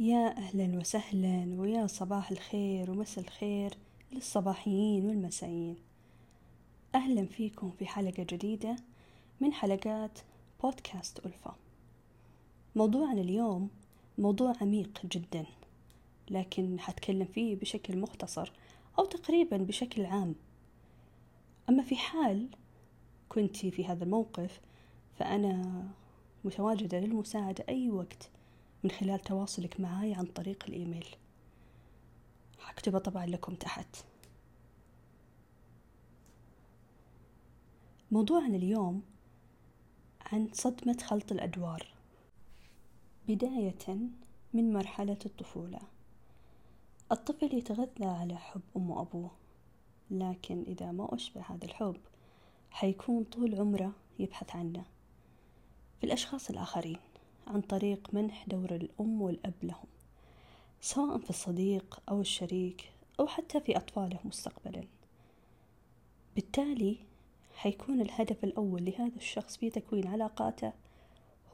[0.00, 3.74] يا أهلا وسهلا ويا صباح الخير ومساء الخير
[4.12, 5.76] للصباحيين والمسائيين
[6.94, 8.76] أهلا فيكم في حلقة جديدة
[9.40, 10.18] من حلقات
[10.62, 11.54] بودكاست ألفا
[12.76, 13.68] موضوعنا اليوم
[14.18, 15.46] موضوع عميق جدا
[16.30, 18.52] لكن حتكلم فيه بشكل مختصر
[18.98, 20.34] أو تقريبا بشكل عام.
[21.68, 22.48] أما في حال
[23.28, 24.60] كنت في هذا الموقف
[25.18, 25.84] فأنا
[26.44, 28.30] متواجدة للمساعدة أي وقت
[28.84, 31.06] من خلال تواصلك معي عن طريق الإيميل.
[32.58, 33.96] حكتبه طبعا لكم تحت.
[38.10, 39.02] موضوعنا اليوم
[40.20, 41.86] عن صدمة خلط الأدوار.
[43.28, 43.98] بداية
[44.54, 45.80] من مرحلة الطفولة.
[47.12, 49.30] الطفل يتغذى على حب أم وأبوه
[50.10, 52.00] لكن إذا ما أشبع هذا الحب
[52.70, 54.84] حيكون طول عمره يبحث عنه.
[56.00, 56.98] في الأشخاص الآخرين.
[57.46, 59.86] عن طريق منح دور الأم والأب لهم
[60.80, 64.84] سواء في الصديق أو الشريك أو حتى في أطفاله مستقبلا.
[66.34, 66.96] بالتالي
[67.54, 70.72] حيكون الهدف الأول لهذا الشخص في تكوين علاقاته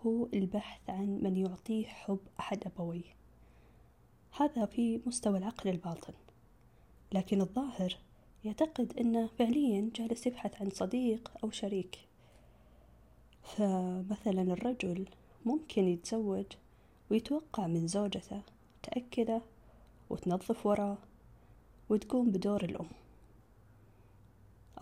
[0.07, 3.17] هو البحث عن من يعطيه حب أحد أبويه.
[4.41, 6.13] هذا في مستوى العقل الباطن.
[7.13, 7.97] لكن الظاهر
[8.45, 11.99] يعتقد أنه فعليا جالس يبحث عن صديق أو شريك.
[13.43, 15.07] فمثلا الرجل
[15.47, 16.47] ممكن يتزوج
[17.11, 18.43] ويتوقع من زوجته
[18.83, 19.43] تأكله
[20.11, 20.99] وتنظف وراه
[21.89, 22.89] وتقوم بدور الأم.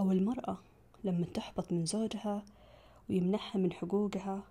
[0.00, 0.58] أو المرأة
[1.04, 2.44] لما تحبط من زوجها
[3.10, 4.42] ويمنحها من حقوقها.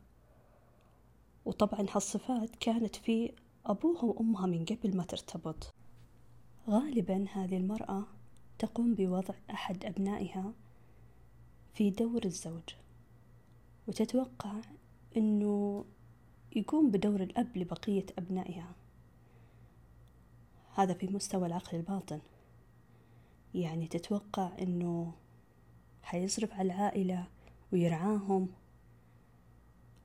[1.45, 3.31] وطبعا هالصفات كانت في
[3.66, 5.73] أبوها وأمها من قبل ما ترتبط.
[6.69, 8.03] غالبا هذه المرأة
[8.59, 10.53] تقوم بوضع أحد أبنائها
[11.73, 12.69] في دور الزوج.
[13.88, 14.61] وتتوقع
[15.17, 15.86] أنه
[16.56, 18.76] يقوم بدور الأب لبقية أبنائها.
[20.76, 22.20] هذا في مستوى العقل الباطن.
[23.56, 25.14] يعني تتوقع أنه
[26.03, 27.28] حيصرف على العائلة
[27.72, 28.50] ويرعاهم.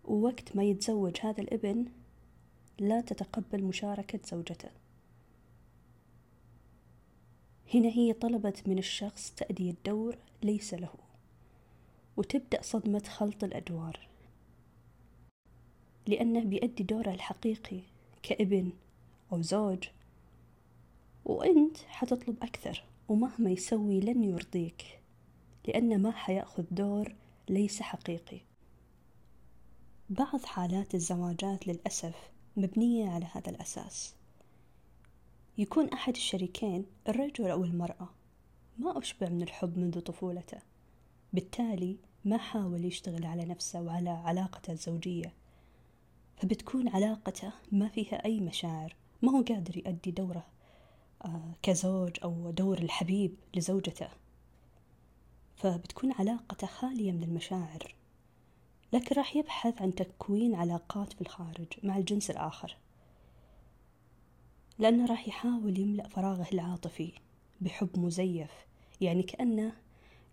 [0.05, 1.87] ووقت ما يتزوج هذا الابن
[2.79, 4.71] لا تتقبل مشاركة زوجته.
[7.75, 10.95] هنا هي طلبت من الشخص تأدية دور ليس له.
[12.17, 14.09] وتبدأ صدمة خلط الأدوار.
[16.09, 17.81] لأنه بيأدي دوره الحقيقي
[18.23, 18.73] كابن
[19.33, 19.89] أو زوج.
[21.25, 25.01] وأنت حتطلب أكثر ومهما يسوي لن يرضيك
[25.69, 27.15] لأنه ما حيأخذ دور
[27.49, 28.41] ليس حقيقي.
[30.11, 34.15] بعض حالات الزواجات للأسف مبنية على هذا الأساس.
[35.59, 38.09] يكون أحد الشريكين الرجل أو المرأة.
[38.79, 40.59] ما أشبع من الحب منذ طفولته.
[41.33, 45.33] بالتالي ما حاول يشتغل على نفسه وعلى علاقته الزوجية.
[46.41, 50.47] فبتكون علاقته ما فيها أي مشاعر ما هو قادر يؤدي دوره
[51.25, 54.09] آه، كزوج أو دور الحبيب لزوجته.
[55.57, 57.95] فبتكون علاقته خالية من المشاعر.
[58.93, 62.77] لكن راح يبحث عن تكوين علاقات في الخارج مع الجنس الآخر.
[64.79, 67.13] لأنه راح يحاول يملأ فراغه العاطفي
[67.61, 68.51] بحب مزيف
[69.01, 69.73] يعني كأنه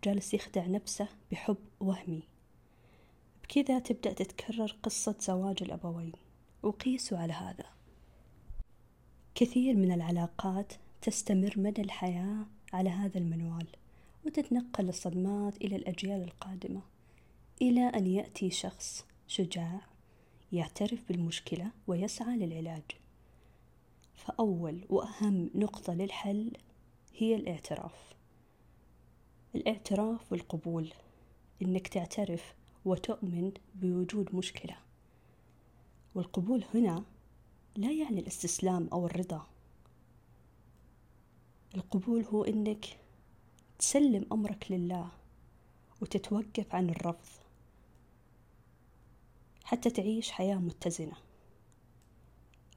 [0.04, 2.24] جالس يخدع نفسه بحب وهمي.
[3.50, 6.12] بكذا تبدأ تتكرر قصة زواج الأبوين.
[6.64, 7.66] وقيسوا على هذا.
[9.36, 13.68] كثير من العلاقات تستمر مدى الحياة على هذا المنوال
[14.26, 16.82] وتتنقل الصدمات إلى الأجيال القادمة
[17.62, 19.82] إلى أن يأتي شخص شجاع
[20.52, 22.84] يعترف بالمشكلة ويسعى للعلاج.
[24.16, 26.52] فأول وأهم نقطة للحل
[27.18, 28.16] هي الاعتراف.
[29.56, 30.94] الاعتراف والقبول
[31.62, 32.54] إنك تعترف
[32.86, 34.78] وتؤمن بوجود مشكلة.
[36.16, 37.04] والقبول هنا
[37.76, 39.48] لا يعني الاستسلام أو الرضا.
[41.76, 42.86] القبول هو إنك
[43.80, 45.12] تسلم أمرك لله
[46.02, 47.44] وتتوقف عن الرفض
[49.64, 51.18] حتى تعيش حياة متزنة.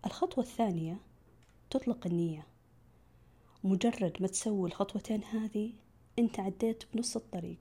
[0.06, 0.96] الخطوة الثانية
[1.70, 2.46] تطلق النية.
[3.64, 5.72] مجرد ما تسوي الخطوتين هذه
[6.18, 7.58] أنت عديت بنص الطريق.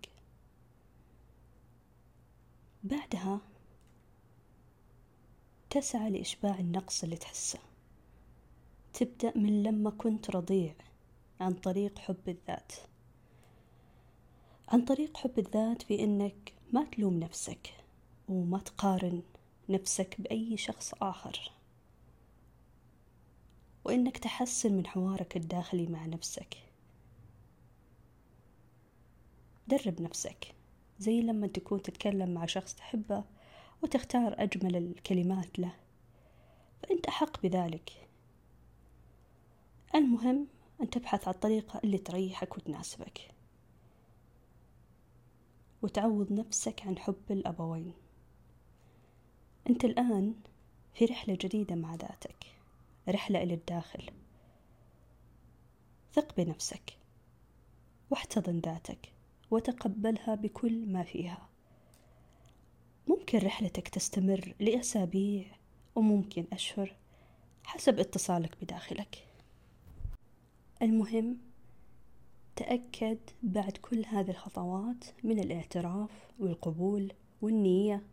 [2.87, 3.39] بعدها
[5.69, 7.59] تسعى لإشباع النقص اللي تحسه.
[8.93, 10.75] تبدأ من لما كنت رضيع
[11.39, 12.71] عن طريق حب الذات.
[14.67, 17.73] عن طريق حب الذات في إنك ما تلوم نفسك
[18.29, 19.23] وما تقارن
[19.69, 21.51] نفسك بأي شخص آخر.
[23.85, 26.57] وإنك تحسن من حوارك الداخلي مع نفسك.
[29.67, 30.56] درب نفسك.
[30.99, 33.23] زي لما تكون تتكلم مع شخص تحبه
[33.83, 35.75] وتختار أجمل الكلمات له.
[36.83, 38.07] فأنت أحق بذلك.
[39.95, 40.47] المهم
[40.81, 43.31] أن تبحث عن الطريقة اللي تريحك وتناسبك.
[45.81, 47.93] وتعوض نفسك عن حب الأبوين.
[49.69, 50.35] أنت الآن
[50.93, 52.45] في رحلة جديدة مع ذاتك.
[53.09, 54.09] رحلة إلى الداخل.
[56.13, 56.97] ثق بنفسك
[58.09, 59.16] واحتضن ذاتك.
[59.51, 61.49] وتقبلها بكل ما فيها.
[63.07, 65.45] ممكن رحلتك تستمر لأسابيع
[65.95, 66.95] وممكن أشهر
[67.63, 69.27] حسب اتصالك بداخلك.
[70.81, 71.37] المهم
[72.55, 76.09] تأكد بعد كل هذه الخطوات من الاعتراف
[76.39, 78.03] والقبول والنية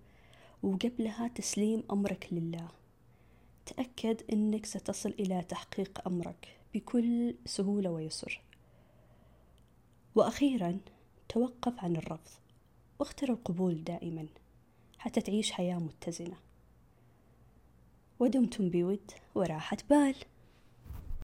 [0.62, 2.69] وقبلها تسليم أمرك لله.
[3.66, 8.40] تأكد أنك ستصل إلى تحقيق أمرك بكل سهولة ويسر.
[10.14, 10.78] وأخيرا
[11.34, 12.31] توقف عن الرفض
[12.98, 14.26] واختر القبول دائما
[14.98, 16.36] حتى تعيش حياة متزنة.
[18.20, 20.14] ودمتم بود وراحة بال.